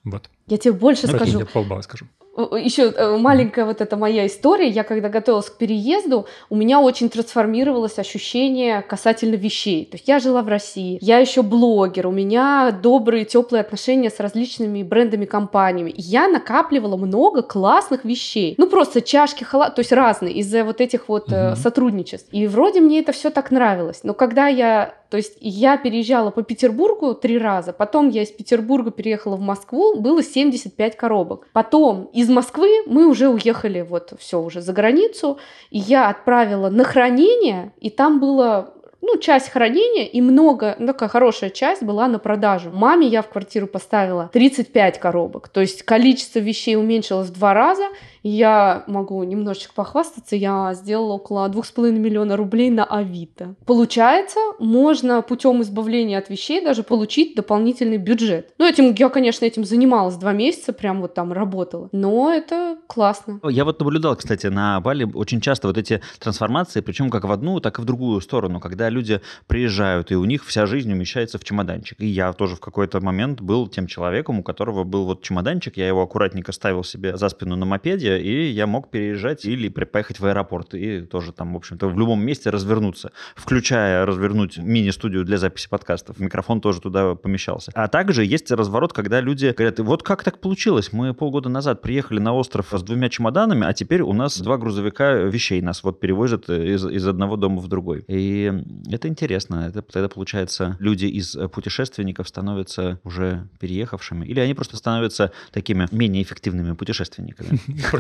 [0.05, 0.31] Вот.
[0.47, 1.39] Я тебе больше ну, скажу.
[1.39, 2.07] Я полбалла скажу
[2.37, 4.69] еще э, маленькая вот эта моя история.
[4.69, 9.87] Я когда готовилась к переезду, у меня очень трансформировалось ощущение касательно вещей.
[9.87, 14.21] То есть я жила в России, я еще блогер, у меня добрые, теплые отношения с
[14.21, 15.93] различными брендами, компаниями.
[15.97, 18.55] я накапливала много классных вещей.
[18.59, 21.57] Ну просто чашки, халат, то есть разные из-за вот этих вот угу.
[21.57, 22.29] сотрудничеств.
[22.33, 24.01] И вроде мне это все так нравилось.
[24.03, 28.91] Но когда я то есть я переезжала по Петербургу три раза, потом я из Петербурга
[28.91, 31.49] переехала в Москву, было 75 коробок.
[31.53, 35.39] Потом из Москвы мы уже уехали вот все уже за границу,
[35.71, 38.73] и я отправила на хранение, и там было
[39.07, 42.71] ну, часть хранения и много, ну, такая хорошая часть была на продажу.
[42.73, 47.85] Маме я в квартиру поставила 35 коробок, то есть количество вещей уменьшилось в два раза,
[48.23, 53.55] я могу немножечко похвастаться, я сделала около 2,5 миллиона рублей на Авито.
[53.65, 58.53] Получается, можно путем избавления от вещей даже получить дополнительный бюджет.
[58.59, 61.89] Ну, этим я, конечно, этим занималась два месяца, прям вот там работала.
[61.93, 63.41] Но это классно.
[63.45, 67.61] Я вот наблюдал, кстати, на Бали очень часто вот эти трансформации, причем как в одну,
[67.61, 71.45] так и в другую сторону, когда люди приезжают, и у них вся жизнь умещается в
[71.45, 72.01] чемоданчик.
[72.01, 75.87] И я тоже в какой-то момент был тем человеком, у которого был вот чемоданчик, я
[75.87, 80.27] его аккуратненько ставил себе за спину на мопеде, и я мог переезжать или поехать в
[80.27, 85.69] аэропорт и тоже там, в общем-то, в любом месте развернуться, включая развернуть мини-студию для записи
[85.69, 86.19] подкастов.
[86.19, 87.73] Микрофон тоже туда помещался.
[87.75, 90.93] А также есть разворот, когда люди говорят, вот как так получилось?
[90.93, 95.13] Мы полгода назад приехали на остров с двумя чемоданами, а теперь у нас два грузовика
[95.13, 98.05] вещей нас вот перевозят из, из одного дома в другой.
[98.09, 98.53] И
[98.91, 99.67] это интересно.
[99.69, 106.23] Это тогда, получается, люди из путешественников становятся уже переехавшими, или они просто становятся такими менее
[106.23, 107.59] эффективными путешественниками.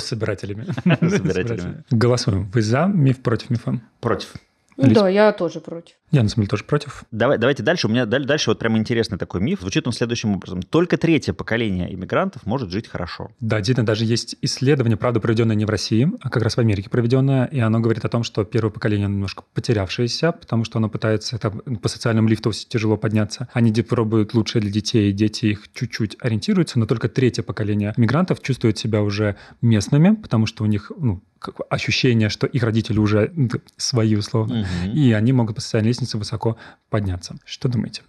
[0.66, 0.66] собирателями.
[1.09, 1.85] Собирателями.
[1.90, 2.50] Голосуем.
[2.52, 3.80] Вы за миф против мифа?
[4.00, 4.35] Против.
[4.76, 5.96] Да, я тоже против.
[6.10, 7.04] Я, на самом деле, тоже против.
[7.10, 7.86] Давай, давайте дальше.
[7.86, 9.60] У меня дальше вот прям интересный такой миф.
[9.60, 10.62] Звучит он следующим образом.
[10.62, 13.30] Только третье поколение иммигрантов может жить хорошо.
[13.40, 16.90] Да, действительно, даже есть исследование, правда, проведенное не в России, а как раз в Америке
[16.90, 21.38] проведенное, и оно говорит о том, что первое поколение немножко потерявшееся, потому что оно пытается
[21.38, 23.48] там, по социальному лифту тяжело подняться.
[23.52, 28.78] Они пробуют лучшее для детей, дети их чуть-чуть ориентируются, но только третье поколение мигрантов чувствует
[28.78, 31.22] себя уже местными, потому что у них ну,
[31.68, 33.33] ощущение, что их родители уже
[33.77, 34.92] свои условно, угу.
[34.92, 36.57] и они могут по социальной лестнице высоко
[36.90, 37.37] подняться.
[37.44, 38.03] Что думаете?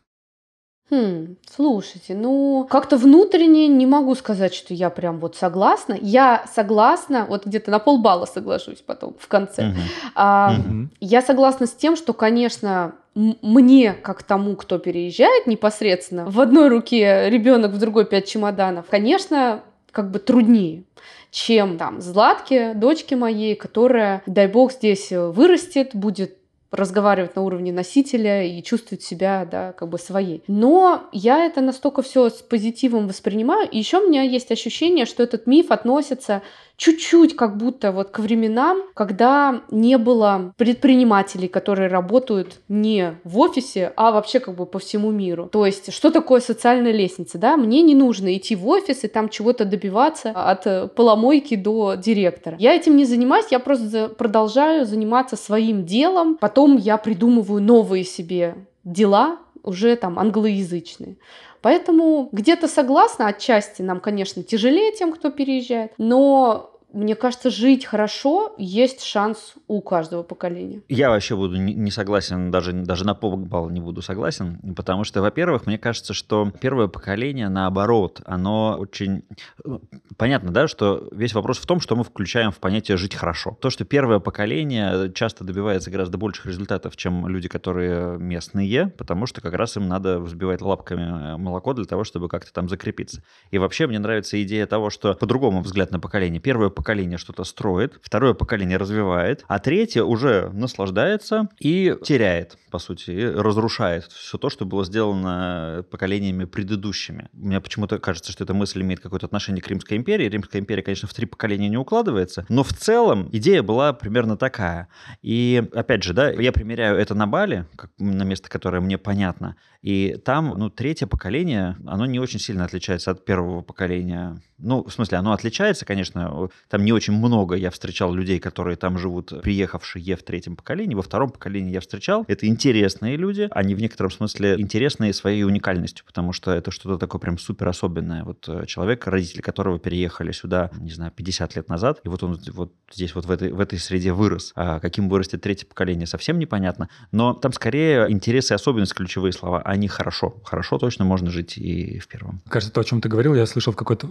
[0.89, 5.97] Хм, слушайте, ну, как-то внутренне не могу сказать, что я прям вот согласна.
[5.99, 9.69] Я согласна, вот где-то на полбалла соглашусь потом в конце.
[9.69, 9.77] Угу.
[10.15, 10.87] А, угу.
[11.01, 17.29] Я согласна с тем, что, конечно, мне, как тому, кто переезжает непосредственно, в одной руке
[17.29, 20.83] ребенок, в другой пять чемоданов, конечно, как бы труднее
[21.31, 26.37] чем там Златке, дочке моей, которая, дай бог, здесь вырастет, будет
[26.71, 30.43] разговаривать на уровне носителя и чувствовать себя, да, как бы своей.
[30.47, 33.69] Но я это настолько все с позитивом воспринимаю.
[33.69, 36.41] И еще у меня есть ощущение, что этот миф относится
[36.77, 43.91] чуть-чуть как будто вот к временам, когда не было предпринимателей, которые работают не в офисе,
[43.95, 45.49] а вообще как бы по всему миру.
[45.51, 47.57] То есть, что такое социальная лестница, да?
[47.57, 52.55] Мне не нужно идти в офис и там чего-то добиваться от поломойки до директора.
[52.59, 58.55] Я этим не занимаюсь, я просто продолжаю заниматься своим делом, потом я придумываю новые себе
[58.83, 61.17] дела, уже там англоязычные.
[61.61, 68.55] Поэтому где-то согласна, отчасти нам, конечно, тяжелее тем, кто переезжает, но мне кажется, жить хорошо
[68.57, 70.81] есть шанс у каждого поколения.
[70.87, 75.65] Я вообще буду не согласен, даже, даже на полбалла не буду согласен, потому что, во-первых,
[75.67, 79.23] мне кажется, что первое поколение, наоборот, оно очень...
[79.65, 79.79] Э,
[80.15, 83.57] понятно, да, что весь вопрос в том, что мы включаем в понятие «жить хорошо».
[83.61, 89.41] То, что первое поколение часто добивается гораздо больших результатов, чем люди, которые местные, потому что
[89.41, 93.23] как раз им надо взбивать лапками э, молоко для того, чтобы как-то там закрепиться.
[93.51, 96.39] И вообще мне нравится идея того, что по-другому взгляд на поколение.
[96.39, 102.79] Первое поколение поколение что-то строит, второе поколение развивает, а третье уже наслаждается и теряет, по
[102.79, 107.27] сути, разрушает все то, что было сделано поколениями предыдущими.
[107.33, 110.29] Мне почему-то кажется, что эта мысль имеет какое-то отношение к Римской империи.
[110.29, 114.87] Римская империя, конечно, в три поколения не укладывается, но в целом идея была примерно такая.
[115.21, 119.57] И опять же, да, я примеряю это на Бали, как на место, которое мне понятно,
[119.81, 124.41] и там, ну, третье поколение, оно не очень сильно отличается от первого поколения.
[124.59, 127.55] Ну, в смысле, оно отличается, конечно, там не очень много.
[127.55, 130.95] Я встречал людей, которые там живут, приехавшие в третьем поколении.
[130.95, 132.25] Во втором поколении я встречал.
[132.27, 133.47] Это интересные люди.
[133.51, 138.23] Они в некотором смысле интересные своей уникальностью, потому что это что-то такое прям супер особенное.
[138.23, 142.39] Вот э, человек, родители которого переехали сюда, не знаю, 50 лет назад, и вот он
[142.51, 144.53] вот здесь вот в этой, в этой среде вырос.
[144.55, 146.89] А каким вырастет третье поколение, совсем непонятно.
[147.11, 150.41] Но там скорее интересы и особенности ключевые слова, они хорошо.
[150.43, 152.41] Хорошо точно можно жить и в первом.
[152.49, 154.09] Кажется, то, о чем ты говорил, я слышал в какой-то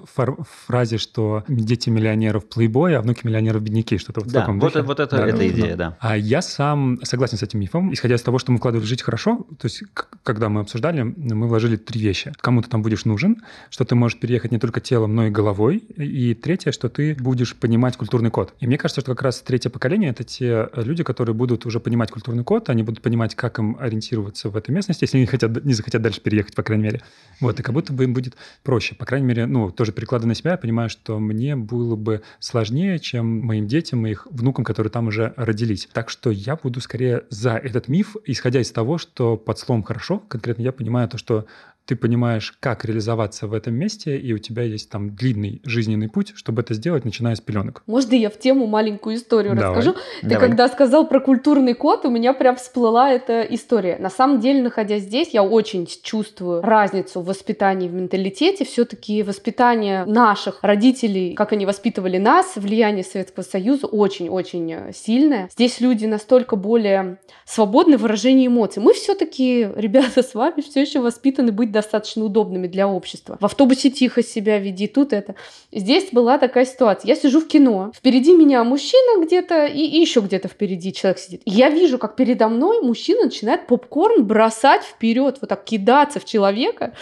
[0.67, 4.73] фразе, что дети миллионеров плейбоя, а внуки миллионеров бедняки, что-то вот да, в таком вот,
[4.73, 4.85] духе.
[4.85, 5.97] вот это, да, эта идея, да.
[6.01, 9.03] А я сам согласен с этим мифом, исходя из того, что мы вкладывали в жить
[9.03, 9.83] хорошо, то есть
[10.23, 12.33] когда мы обсуждали, мы вложили три вещи.
[12.41, 15.79] Кому ты там будешь нужен, что ты можешь переехать не только телом, но и головой,
[15.79, 18.55] и третье, что ты будешь понимать культурный код.
[18.61, 22.11] И мне кажется, что как раз третье поколение— это те люди, которые будут уже понимать
[22.11, 25.75] культурный код, они будут понимать, как им ориентироваться в этой местности, если они хотят не
[25.75, 27.03] захотят дальше переехать, по крайней мере.
[27.41, 28.95] Вот, и как будто бы им будет проще.
[28.95, 32.99] По крайней мере, ну, тоже перекладывая на себя, я понимаю, что мне было бы сложнее,
[32.99, 35.89] чем моим детям и их внукам, которые там уже родились.
[35.93, 40.19] Так что я буду скорее за этот миф, исходя из того, что под словом «хорошо»
[40.19, 41.47] конкретно я понимаю то, что
[41.87, 46.33] ты понимаешь, как реализоваться в этом месте, и у тебя есть там длинный жизненный путь,
[46.35, 47.83] чтобы это сделать, начиная с пеленок.
[47.87, 49.77] Можно я в тему маленькую историю Давай.
[49.77, 49.97] расскажу?
[50.21, 50.49] Ты Давай.
[50.49, 53.99] когда сказал про культурный код, у меня прям всплыла эта история.
[53.99, 58.65] На самом деле, находясь здесь, я очень чувствую разницу в воспитании, в менталитете.
[58.65, 65.49] Все-таки воспитание наших родителей, как они воспитывали нас, влияние Советского Союза очень-очень сильное.
[65.53, 68.83] Здесь люди настолько более свободны в выражении эмоций.
[68.83, 73.37] Мы все-таки, ребята, с вами все еще воспитаны быть достаточно удобными для общества.
[73.39, 75.35] В автобусе тихо себя веди, тут это.
[75.71, 77.09] Здесь была такая ситуация.
[77.09, 81.43] Я сижу в кино, впереди меня мужчина где-то и, и еще где-то впереди человек сидит.
[81.45, 86.25] И я вижу, как передо мной мужчина начинает попкорн бросать вперед, вот так кидаться в
[86.25, 86.95] человека.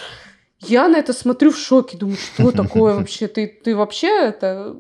[0.60, 3.28] Я на это смотрю в шоке, думаю, что такое вообще?
[3.28, 4.76] Ты, ты вообще это...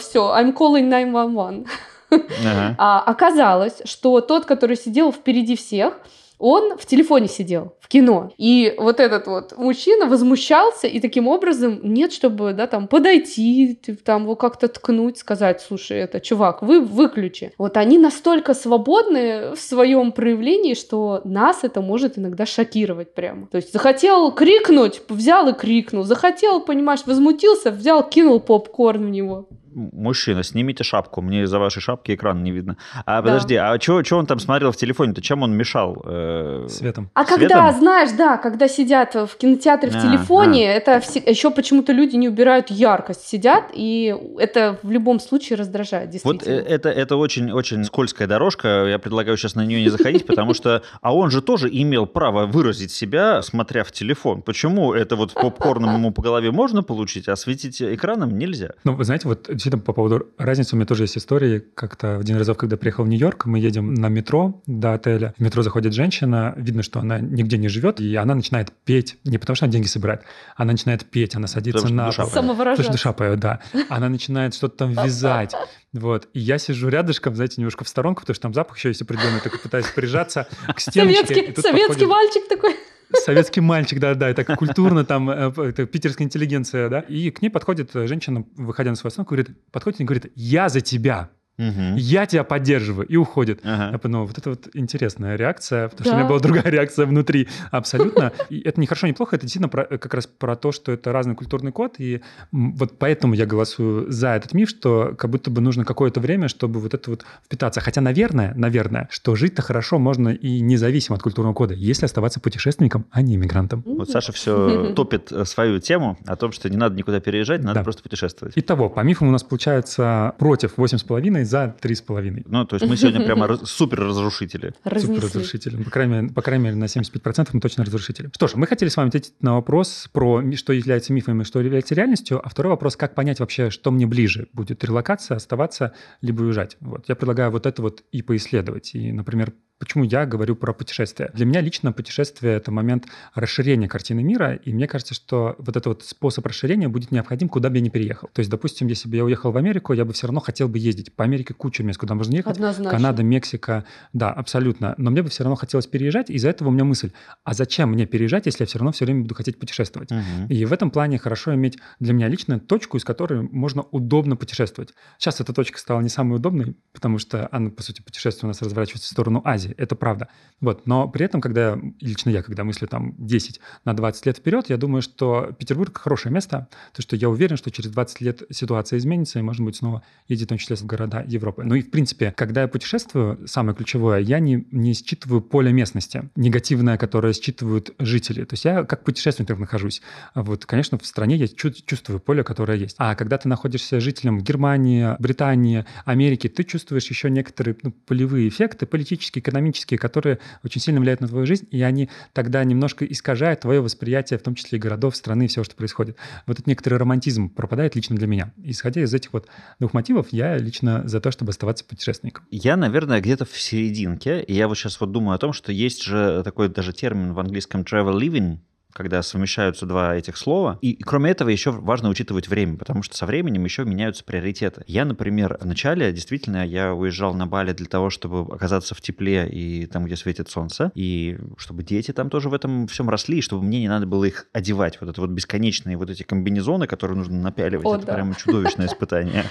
[0.00, 1.66] Все, I'm calling 911.
[2.10, 2.74] Ага.
[2.78, 6.00] А оказалось, что тот, который сидел впереди всех,
[6.38, 8.32] он в телефоне сидел, в кино.
[8.38, 14.22] И вот этот вот мужчина возмущался, и таким образом нет, чтобы, да, там, подойти, там,
[14.22, 17.52] его как-то ткнуть, сказать, слушай, это, чувак, вы выключи.
[17.58, 23.48] Вот они настолько свободны в своем проявлении, что нас это может иногда шокировать прямо.
[23.48, 26.04] То есть захотел крикнуть, взял и крикнул.
[26.04, 29.48] Захотел, понимаешь, возмутился, взял, кинул попкорн в него.
[29.92, 32.76] Мужчина, снимите шапку, мне из-за вашей шапки экран не видно.
[33.06, 35.22] А подожди, а что он там смотрел в телефоне-то?
[35.22, 36.02] Чем он мешал?
[36.04, 37.10] Э, Светом.
[37.14, 37.48] А Светом?
[37.48, 42.28] когда, знаешь, да, когда сидят в кинотеатре в А, телефоне, это еще почему-то люди не
[42.28, 46.54] убирают яркость, сидят, и это в любом случае раздражает, Вот действительно.
[46.54, 48.86] э, это, это очень-очень скользкая дорожка.
[48.86, 50.82] Я предлагаю сейчас на нее не заходить, потому что...
[51.00, 54.42] А он же тоже имел право выразить себя, смотря в телефон.
[54.42, 58.70] Почему это вот попкорном ему по голове можно получить, а светить экраном нельзя?
[58.84, 61.60] Ну, вы знаете, вот действительно по поводу разницы у меня тоже есть история.
[61.60, 65.34] Как-то один разов, когда приехал в Нью-Йорк, мы едем на метро до отеля.
[65.38, 69.38] В метро заходит женщина, видно, что она нигде не живет, и она начинает петь, не
[69.38, 70.22] потому что она деньги собирает,
[70.56, 72.26] она начинает петь, она садится Потому что на душа.
[72.26, 72.82] Самовыражаться.
[72.82, 73.60] Потому что душа поет, да.
[73.88, 75.54] Она начинает что-то там вязать.
[75.92, 76.28] Вот.
[76.34, 79.40] И я сижу рядышком, знаете, немножко в сторонку, потому что там запах еще есть определенный,
[79.40, 81.26] такой пытаюсь прижаться к стеночке.
[81.26, 82.76] Советский, советский подходит- мальчик такой.
[83.12, 87.00] Советский мальчик, да-да, это культурно там, э, это питерская интеллигенция, да.
[87.00, 90.80] И к ней подходит женщина, выходя на свою остановку, говорит, подходит и говорит, я за
[90.80, 91.96] тебя, Мгм.
[91.96, 93.60] я тебя поддерживаю, и уходит.
[93.64, 93.90] Ага.
[93.92, 96.16] Я подумал, вот это вот интересная реакция, потому что Да.
[96.16, 98.32] у меня была другая реакция внутри абсолютно.
[98.48, 101.12] И это не хорошо, не плохо, это действительно про- как раз про то, что это
[101.12, 102.20] разный культурный код, и
[102.52, 106.80] вот поэтому я голосую за этот миф, что как будто бы нужно какое-то время, чтобы
[106.80, 107.80] вот это вот впитаться.
[107.80, 113.04] Хотя, наверное, наверное, что жить-то хорошо можно и независимо от культурного кода, если оставаться путешественником,
[113.10, 113.82] а не иммигрантом.
[113.84, 117.80] Вот Саша все топит э, свою тему о том, что не надо никуда переезжать, надо
[117.80, 117.82] Да.
[117.84, 118.54] просто путешествовать.
[118.56, 122.44] Итого, по мифам у нас получается против 8,5 за 3,5.
[122.46, 124.74] Ну, то есть мы сегодня прямо супер разрушители.
[124.84, 125.82] Супер разрушители.
[125.82, 128.30] По крайней, мере, по крайней мере, на 75% мы точно разрушители.
[128.34, 131.60] Что ж, мы хотели с вами ответить на вопрос про что является мифом и что
[131.60, 136.42] является реальностью, а второй вопрос, как понять вообще, что мне ближе, будет релокация, оставаться, либо
[136.42, 136.76] уезжать.
[136.80, 137.08] Вот.
[137.08, 138.94] Я предлагаю вот это вот и поисследовать.
[138.94, 141.30] И, например, Почему я говорю про путешествие?
[141.34, 145.86] Для меня лично путешествие— это момент расширения картины мира, и мне кажется, что вот этот
[145.86, 148.28] вот способ расширения будет необходим, куда бы я ни переехал.
[148.32, 150.78] То есть, допустим, если бы я уехал в Америку, я бы все равно хотел бы
[150.78, 151.14] ездить.
[151.14, 152.56] По Америке куча мест, куда можно ехать.
[152.56, 152.90] Однозначно.
[152.90, 154.94] Канада, Мексика, да, абсолютно.
[154.98, 157.12] Но мне бы все равно хотелось переезжать, и из-за этого у меня мысль,
[157.44, 160.10] а зачем мне переезжать, если я все равно все время буду хотеть путешествовать?
[160.10, 160.46] Мгм.
[160.48, 164.92] И в этом плане хорошо иметь для меня лично точку, из которой можно удобно путешествовать.
[165.18, 168.60] Сейчас эта точка стала не самой удобной, потому что она, по сути, путешествие у нас
[168.60, 169.67] разворачивается в сторону Азии.
[169.76, 170.28] Это правда.
[170.60, 170.86] Вот.
[170.86, 174.76] Но при этом, когда, лично я, когда мыслю там 10 на 20 лет вперед, я
[174.76, 179.38] думаю, что Петербург хорошее место, то что я уверен, что через 20 лет ситуация изменится,
[179.38, 181.62] и можно будет снова ездить, в том числе в города Европы.
[181.64, 186.28] Ну и, в принципе, когда я путешествую, самое ключевое, я не, не считываю поле местности,
[186.36, 188.44] негативное, которое считывают жители.
[188.44, 190.02] То есть я как путешественник нахожусь.
[190.34, 192.96] А Вот, конечно, в стране я чу- чувствую поле, которое есть.
[192.98, 198.86] А когда ты находишься жителем Германии, Британии, Америки, ты чувствуешь еще некоторые ну, полевые эффекты,
[198.86, 199.57] политические, экономические,
[199.96, 204.42] которые очень сильно влияют на твою жизнь, и они тогда немножко искажают твое восприятие, в
[204.42, 206.16] том числе и городов, страны, и всего, что происходит.
[206.46, 208.52] Вот этот некоторый романтизм пропадает лично для меня.
[208.62, 212.44] Исходя из этих вот двух мотивов, я лично за то, чтобы оставаться путешественником.
[212.50, 214.42] Я, наверное, где-то в серединке.
[214.42, 217.40] И я вот сейчас вот думаю о том, что есть же такой даже термин в
[217.40, 218.58] английском travel living,
[218.94, 220.78] когда совмещаются два этих слова.
[220.80, 224.82] И, и кроме этого еще важно учитывать время, потому что со временем еще меняются приоритеты.
[224.86, 229.48] Я, например, в начале действительно я уезжал на Бали для того, чтобы оказаться в тепле
[229.48, 233.42] и там, где светит солнце, и чтобы дети там тоже в этом всем росли, и
[233.42, 235.00] чтобы мне не надо было их одевать.
[235.00, 238.14] Вот это вот бесконечные вот эти комбинезоны, которые нужно напяливать, О, это да.
[238.14, 239.44] прямо чудовищное испытание.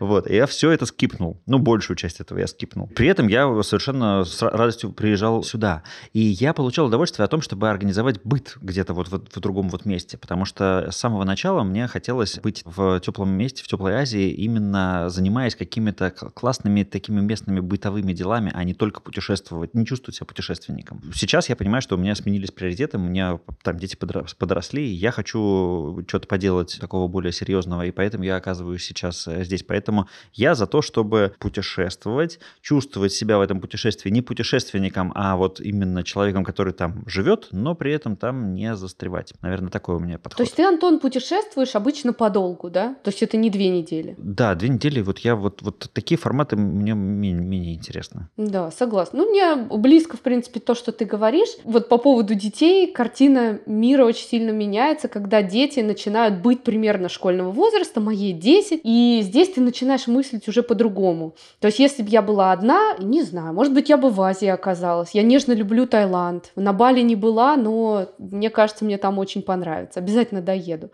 [0.00, 1.42] Вот, я все это скипнул.
[1.46, 2.88] Ну, большую часть этого я скипнул.
[2.88, 5.82] При этом я совершенно с радостью приезжал сюда.
[6.12, 9.84] И я получал удовольствие о том, чтобы организовать быт где-то вот в, в другом вот
[9.84, 10.18] месте.
[10.18, 15.08] Потому что с самого начала мне хотелось быть в теплом месте, в теплой Азии, именно
[15.08, 21.00] занимаясь какими-то классными такими местными бытовыми делами, а не только путешествовать, не чувствовать себя путешественником.
[21.14, 25.10] Сейчас я понимаю, что у меня сменились приоритеты, у меня там дети подросли, и я
[25.10, 29.62] хочу что-то поделать такого более серьезного, и поэтому я оказываюсь сейчас э, здесь.
[29.62, 35.60] Поэтому я за то, чтобы путешествовать, чувствовать себя в этом путешествии не путешественником, а вот
[35.60, 39.32] именно человеком, который там живет, но при этом там не застревать.
[39.42, 40.38] Наверное, такой у меня подход.
[40.38, 42.96] То есть ты, Антон, путешествуешь обычно подолгу, да?
[43.02, 44.14] То есть это не две недели.
[44.18, 48.28] Да, две недели, вот я вот, вот такие форматы мне менее, менее интересны.
[48.36, 49.18] Да, согласна.
[49.18, 51.48] Ну, мне близко, в принципе, то, что ты говоришь.
[51.64, 57.50] Вот по поводу детей картина мира очень сильно меняется, когда дети начинают быть примерно школьного
[57.50, 61.34] возраста, моей 10, и здесь ты начинаешь мыслить уже по-другому.
[61.60, 64.48] То есть, если бы я была одна, не знаю, может быть, я бы в Азии
[64.48, 65.10] оказалась.
[65.12, 66.52] Я нежно люблю Таиланд.
[66.56, 70.00] На Бали не была, но мне кажется, мне там очень понравится.
[70.00, 70.90] Обязательно доеду.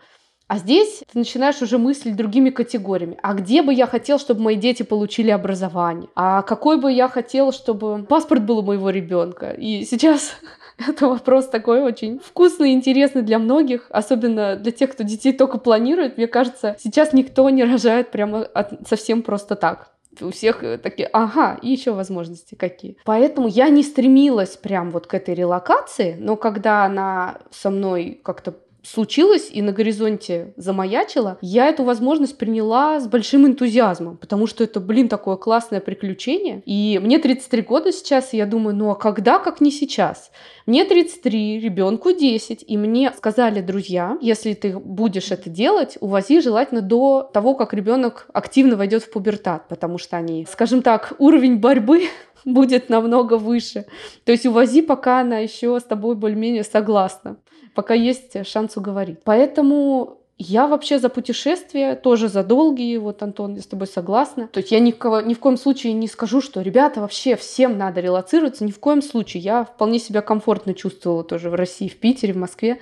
[0.47, 3.17] А здесь ты начинаешь уже мыслить другими категориями.
[3.23, 6.09] А где бы я хотел, чтобы мои дети получили образование?
[6.15, 9.51] А какой бы я хотел, чтобы паспорт был у моего ребенка?
[9.51, 10.35] И сейчас
[10.87, 15.57] это вопрос такой очень вкусный и интересный для многих, особенно для тех, кто детей только
[15.57, 16.17] планирует.
[16.17, 19.93] Мне кажется, сейчас никто не рожает прямо от- совсем просто так.
[20.21, 22.97] У всех э, такие, ага, и еще возможности какие.
[23.05, 28.55] Поэтому я не стремилась прям вот к этой релокации, но когда она со мной как-то
[28.83, 34.79] случилось и на горизонте замаячила, я эту возможность приняла с большим энтузиазмом, потому что это,
[34.79, 36.61] блин, такое классное приключение.
[36.65, 40.31] И мне 33 года сейчас, и я думаю, ну а когда, как не сейчас?
[40.65, 46.81] Мне 33, ребенку 10, и мне сказали друзья, если ты будешь это делать, увози желательно
[46.81, 52.03] до того, как ребенок активно войдет в пубертат, потому что они, скажем так, уровень борьбы
[52.45, 53.85] будет намного выше.
[54.25, 57.37] То есть увози, пока она еще с тобой более-менее согласна,
[57.73, 59.19] пока есть шанс уговорить.
[59.23, 64.47] Поэтому я вообще за путешествия, тоже за долгие, вот, Антон, я с тобой согласна.
[64.47, 68.01] То есть я никого, ни в коем случае не скажу, что, ребята, вообще всем надо
[68.01, 69.43] релацироваться, ни в коем случае.
[69.43, 72.79] Я вполне себя комфортно чувствовала тоже в России, в Питере, в Москве.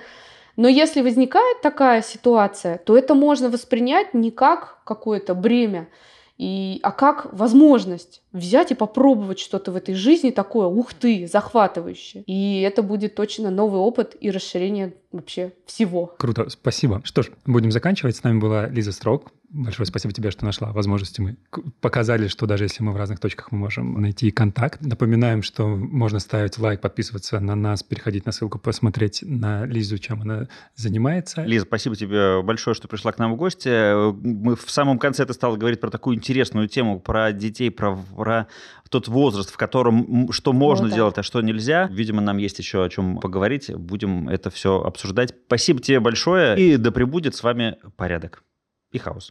[0.56, 5.88] Но если возникает такая ситуация, то это можно воспринять не как какое-то бремя,
[6.42, 12.24] и, а как возможность взять и попробовать что-то в этой жизни такое, ух ты, захватывающее.
[12.26, 16.14] И это будет точно новый опыт и расширение вообще всего.
[16.18, 17.00] Круто, спасибо.
[17.04, 18.16] Что ж, будем заканчивать.
[18.16, 19.32] С нами была Лиза Строк.
[19.50, 21.20] Большое спасибо тебе, что нашла возможности.
[21.20, 21.36] Мы
[21.82, 24.80] показали, что даже если мы в разных точках, мы можем найти контакт.
[24.80, 30.22] Напоминаем, что можно ставить лайк, подписываться на нас, переходить на ссылку, посмотреть на Лизу, чем
[30.22, 31.42] она занимается.
[31.42, 33.68] Лиза, спасибо тебе большое, что пришла к нам в гости.
[34.22, 38.48] Мы в самом конце ты стала говорить про такую интересную тему, про детей, про, про
[38.92, 40.94] тот возраст, в котором что можно да.
[40.94, 41.88] делать, а что нельзя.
[41.90, 43.74] Видимо, нам есть еще о чем поговорить.
[43.74, 45.34] Будем это все обсуждать.
[45.46, 46.60] Спасибо тебе большое.
[46.60, 48.44] И да пребудет с вами порядок
[48.92, 49.30] и хаос.